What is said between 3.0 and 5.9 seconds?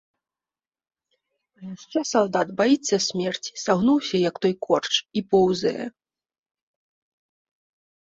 смерці, сагнуўся, як той корч, і поўзае.